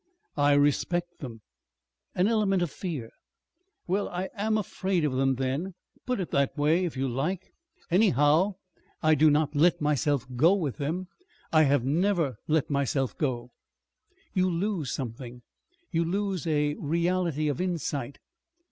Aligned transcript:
"I 0.37 0.53
respect 0.53 1.19
them." 1.19 1.41
"An 2.15 2.27
element 2.27 2.63
of 2.63 2.71
fear." 2.71 3.11
"Well, 3.85 4.09
I 4.09 4.29
am 4.33 4.57
afraid 4.57 5.05
of 5.05 5.13
them 5.13 5.35
then. 5.35 5.75
Put 6.07 6.19
it 6.19 6.31
that 6.31 6.57
way 6.57 6.85
if 6.85 6.97
you 6.97 7.07
like. 7.07 7.53
Anyhow 7.91 8.55
I 9.03 9.13
do 9.13 9.29
not 9.29 9.55
let 9.55 9.79
myself 9.79 10.25
go 10.35 10.55
with 10.55 10.77
them. 10.77 11.07
I 11.53 11.65
have 11.65 11.85
never 11.85 12.37
let 12.47 12.67
myself 12.71 13.15
go." 13.19 13.51
"You 14.33 14.49
lose 14.49 14.91
something. 14.91 15.43
You 15.91 16.03
lose 16.03 16.47
a 16.47 16.73
reality 16.79 17.47
of 17.47 17.61
insight." 17.61 18.17